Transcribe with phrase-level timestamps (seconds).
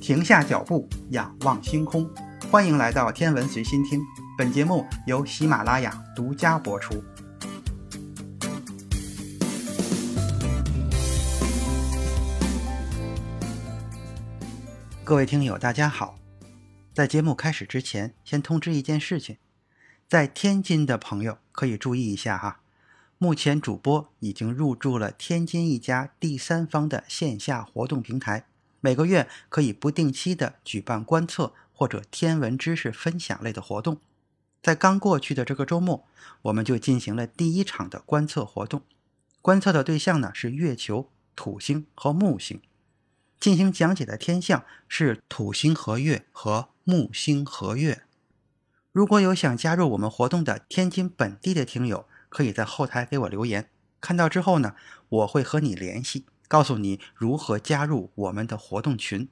[0.00, 2.10] 停下脚步，仰望星空。
[2.50, 4.00] 欢迎来到天文随心听，
[4.38, 7.04] 本节目由喜马拉雅独家播出。
[15.04, 16.18] 各位听友，大家好。
[16.94, 19.36] 在节目开始之前，先通知一件事情：
[20.08, 22.60] 在天津的朋友可以注意一下哈。
[23.18, 28.46] 目前主播已经入驻了天津一家第三方的线下活动平台，
[28.80, 34.00] 每个月可以不定期的举办观测或者天文知识分享类的活动。
[34.62, 36.06] 在刚过去的这个周末，
[36.42, 38.82] 我们就进行了第一场的观测活动。
[39.40, 42.60] 观测的对象呢是月球、土星和木星。
[43.38, 48.02] 进行讲解的天象是土星合月和木星合月。
[48.92, 54.74] 如果有想加入我们活动的天津本地的听友，可以在后台给我留言，看到之后呢，
[55.08, 59.28] 我会和你联系，告诉你如何加入我们的活动群。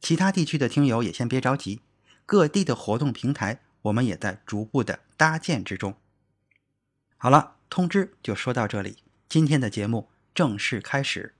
[0.00, 1.82] 其他地区的听友也先别着急，
[2.24, 5.94] 各地的活动平台我们也在逐步的搭建之中。
[7.18, 8.96] 好了，通知就说到这里，
[9.28, 11.34] 今天的节目正式开始。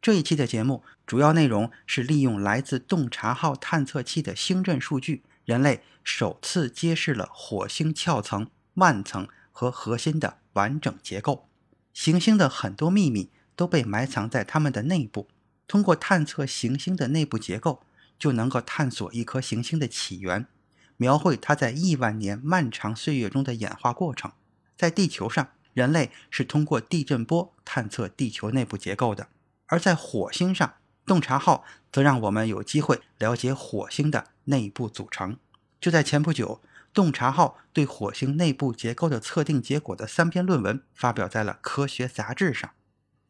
[0.00, 10.38] 这一期的节目主要内容是利用来自洞察号探测器的星阵数据，人类首次揭示了火星壳层、幔层和核心的。
[10.54, 11.48] 完整结构，
[11.94, 13.30] 行星的很多秘密
[13.62, 15.28] 都被埋藏在它们的内部。
[15.68, 17.84] 通过探测行星的内部结构，
[18.18, 20.48] 就能够探索一颗行星的起源，
[20.96, 24.32] 描绘它在亿万年漫长岁月中的演化过程。
[24.76, 29.26] 在地球上，人类是通过地震波探测地球内部结构的；
[29.66, 30.74] 而在火星上，
[31.06, 35.36] 洞察号则让我们有机会了解火星的内部组成。
[35.80, 36.60] 就在前不久。
[36.94, 42.70] 洞察号对火星内部结构的测定结果的三篇论文发表在了科学杂志上。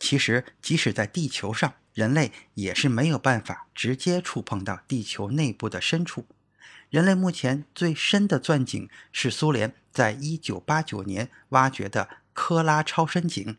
[0.03, 6.27] 其实，即使在地球上，人类也是没有办法直接触碰到地球内部的深处。
[6.91, 13.57] 人类目前最深的钻井是苏联在1989年挖掘的科拉超深井，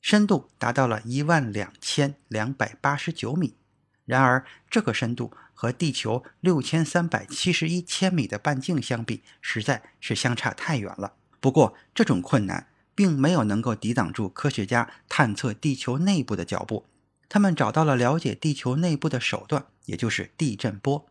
[0.00, 3.56] 深度达到了一万两千两百八十九米。
[4.04, 11.14] 然而，这个深度和地球六千三百七十一千米的半径相比，实在是相差太远了。
[11.40, 12.68] 不过，这种困难
[13.00, 16.84] 并没有能够抵挡住科学家探测地球内部的脚步。
[17.30, 21.06] 他们找到了了解地球内部的手段，也就是地震波。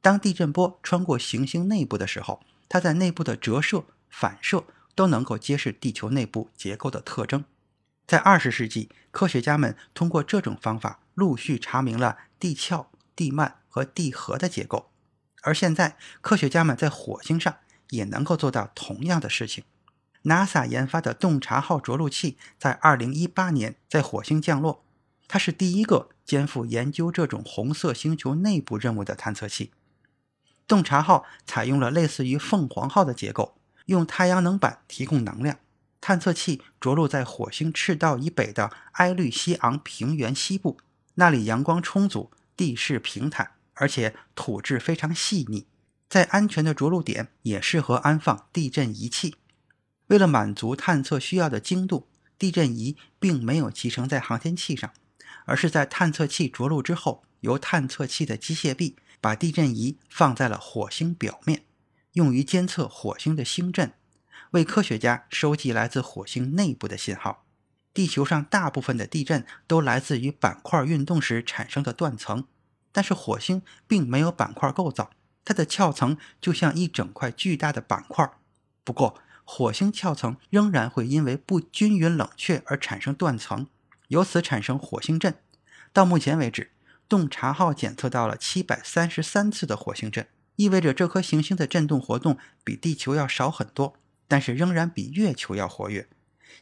[0.00, 4.62] 当地震波穿过行星内部的时候，它在内部的折射、反射
[4.94, 7.44] 都能够揭示地球内部结构的特征。
[8.06, 12.86] 在二十世纪，科学家们通过这种方法陆续查明了地壳、
[13.16, 14.92] 地幔和地核的结构。
[15.42, 17.56] 而现在，科学家们在火星上
[17.90, 19.64] 也能够做到同样的事情。
[20.24, 24.84] NASA 研发的洞察号着陆器在2018年在火星降落，
[25.28, 29.72] 它是第一个肩负研究这种红色星球内部任务的探测器。
[30.66, 35.58] 洞察号采用了类似于凤凰号的结构，用太阳能板提供能量。
[36.00, 40.78] 探测器着陆在火星赤道以北的埃律西昂平原西部，
[41.14, 45.66] 那里阳光充足，地势平坦，而且土质非常细腻。
[46.08, 49.36] 在安全的着陆点也适合安放地震仪器。
[50.08, 54.92] 为了满足探测需要的精度，地震仪并没有集成在航天器上，
[55.46, 61.62] 而是在探测器着陆之后，由探测器的机械臂把地震仪放在了火星表面，
[62.12, 63.92] 用于监测火星的星震。
[64.50, 67.44] 为科学家收集来自火星内部的信号。
[67.92, 72.44] 地球上大部分的地震都来自于板块运动时产生的断层，
[72.92, 75.10] 但是火星并没有板块构造，
[75.44, 78.28] 它的壳层就像一整块巨大的板块。
[78.82, 83.66] 不过，火星壳层仍然会因为不均匀冷却而产生断层，
[84.08, 85.34] 由此产生火星震。
[85.92, 86.70] 到目前为止，
[87.08, 93.94] 洞察号检测到了七百三十三次的火星震，意味着这颗行星的震动活动比地球要少很多。
[94.26, 96.08] 但是仍然比月球要活跃，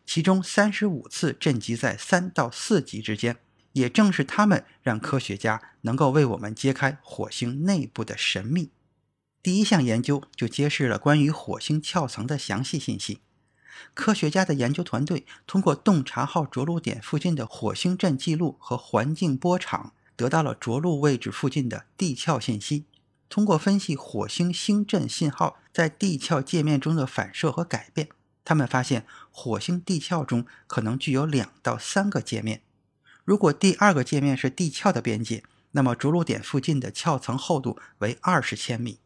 [0.05, 3.39] 其中三十五次震级在三到四级之间。
[3.75, 8.71] 也正是它们让科学家能够为我们揭开火星内部的神秘。
[9.43, 13.19] 第一项研究就揭示了关于火星壳层的详细信息。
[13.93, 22.85] 科学家的研究团队通过洞察号着陆点附近的火星震记录和环境波场，得到了着陆位置附近的地壳信息。
[23.29, 28.09] 通过分析火星星震信号在地壳界面中的反射和改变，
[28.45, 32.63] 他们发现火星地壳中可能具有两到三个界面。
[33.25, 35.43] 如果第二个界面是地壳的边界，
[35.73, 38.99] 那么着陆点附近的壳层厚度为二十千米；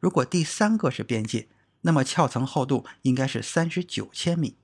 [0.00, 1.48] 如果第三个是边界，
[1.82, 4.56] 那么壳层厚度应该是三十九千米。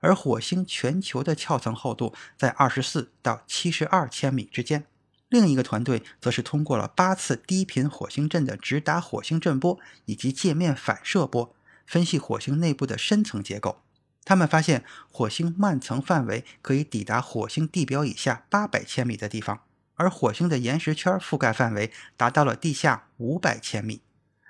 [0.00, 4.86] 而火星全球的壳层厚度在二十四到七十二千米之间。
[5.28, 11.54] 另一个团队则是通过了八次低频火星阵的直达火星震波以及界面反射波，
[11.86, 13.82] 分析火星内部的深层结构。
[14.24, 19.62] 他们发现，火星幔层范围可以抵达火星地表以下八百千米的地方，
[19.96, 24.00] 而火星的岩石圈覆盖范围达到了地下五百千米，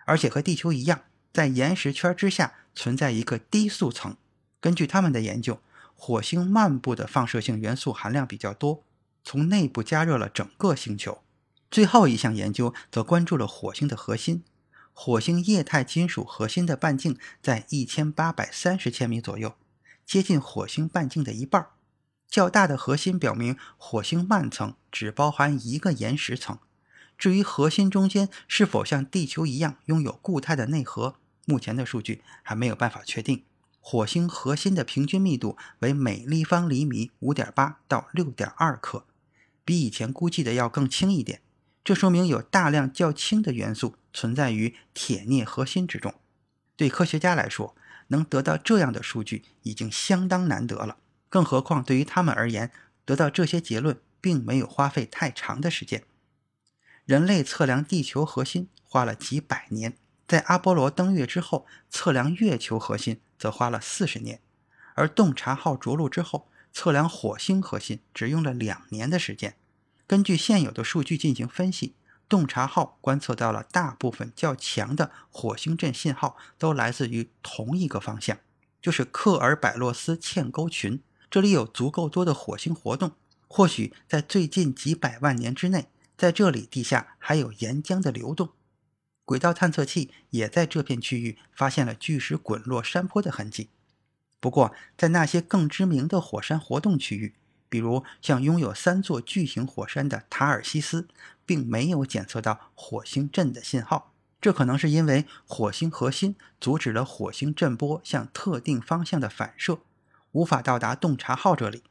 [0.08, 1.02] 而且和地球一样，
[1.34, 4.16] 在岩石圈之下存在一个低速层。
[4.58, 5.60] 根据他们的研究，
[5.94, 8.82] 火星漫步的放射性元素含量比较多。
[9.22, 11.22] 从内部加热了整个星球。
[11.70, 14.43] 最后一项研究则关注了火星的核心。
[14.94, 19.54] 火星液态金属核心的半径在一千八百三十千米左右，
[20.06, 21.66] 接近火星半径的一半。
[22.26, 26.58] 较大的核心表明火星幔层只包含一个岩石层。
[27.19, 31.17] 至于核心中间是否像地球一样拥有固态的内核，
[31.47, 33.43] 目前的数据还没有办法确定。
[33.81, 39.05] 火星核心的平均密度为每立方厘米五点八到六点二克。
[39.65, 41.41] 比以前估计的要更轻一点，
[41.82, 46.14] 这说明有大量较轻的元素存在于铁镍核心之中。
[46.76, 47.75] 对科学家来说，
[48.09, 50.99] 能得到这样的数据已经相当难得了。
[51.29, 52.71] 更何况对于他们而言，
[53.05, 56.05] 得到这些结论并没有花费太长的时间。
[57.08, 59.96] 人类测量地球核心花了几百年，
[60.26, 64.43] 在阿波罗登月之后，测量月球核心则花了四十年，
[64.93, 66.49] 而洞察号着陆之后。
[66.70, 69.56] 测量火星核心只用了两年的时间。
[70.06, 71.94] 根据现有的数据进行分析，
[72.28, 78.37] 洞察号观测到了大部分较强的火星震信号都来自于同一个方向，
[78.82, 81.00] 就是克尔百洛斯嵌沟群。
[81.31, 83.12] 这里有足够多的火星活动，
[83.49, 85.88] 或许在最近几百万年之内，
[86.19, 88.50] 在这里地下还有岩浆的流动。
[89.25, 93.70] 轨道探测器也在这片区域发现了巨石滚落山坡的痕迹。
[94.41, 97.35] 不过，在那些更知名的火山活动区域，
[97.69, 101.06] 比如像拥有三座巨型火山的塔尔西斯，
[101.47, 104.12] 并没有检测到火星震的信号。
[104.41, 109.81] 这可能是因为火星核心阻止了火星震波向特定方向的反射，
[110.32, 111.82] 无法到达洞察号这里，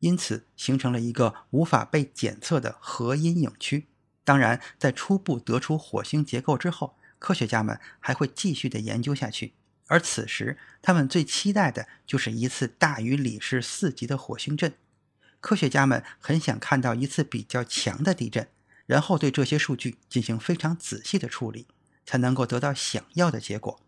[0.00, 3.86] 因此形成了一个无法被检测的核阴影区。
[4.24, 9.54] 当然，在初步得出火星结构之后，科学家们还会继续的研究下去。
[9.86, 14.74] 而此时，他们最期待的就是一次大于里氏四级的火星震。
[15.40, 18.48] 科学家们很想看到一次比较强的地震，
[18.86, 21.68] 然后对这些数据进行非常仔细的处理，
[22.04, 23.80] 才能够得到想要的结果。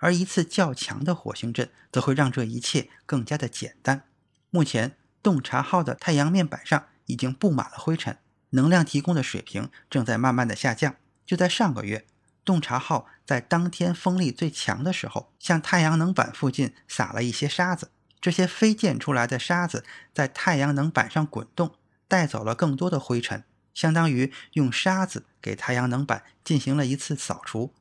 [0.00, 4.04] 而一次较强的火星震则会让这一切更加的简单。
[4.50, 4.96] 目前，
[5.28, 8.16] 洞察号的太阳面板上已经布满了灰尘，
[8.48, 10.96] 能量提供的水平正在慢慢的下降。
[11.26, 12.06] 就在上个月。
[12.46, 17.90] 洞察号在当天风力最强的时候，向太阳能板附近撒了一些沙子。
[18.22, 19.84] 这些飞溅出来的沙子
[20.14, 21.74] 在太阳能板上滚动，
[22.08, 27.74] 带走了更多的灰尘，相当于用沙子给太阳能板进行了一次扫除，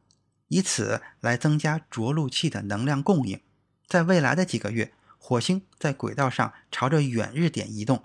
[0.50, 3.40] 以此来增加着陆器的能量供应。
[3.88, 8.04] 在未来的几个月，火星在轨道上朝着远日点移动，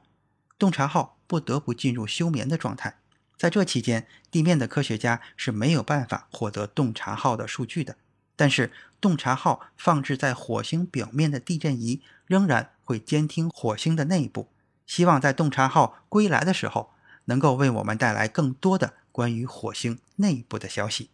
[0.59, 2.99] 洞察号不得不进入休眠的状态。
[3.37, 7.97] 在这期间，地面的科学家是没有办法获得洞察号的数据的。
[8.37, 14.49] 但是，洞察号放置在火星表面的地震仪仍然会监听火星的内部，
[14.87, 16.93] 希望在洞察号归来的时候，
[17.27, 21.11] 能够为我们带来更多的关于火星内部的消息。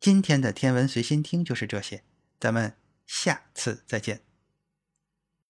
[0.00, 2.02] 今天的天文随心听就是这些，
[2.40, 2.74] 咱们
[3.06, 4.22] 下次再见。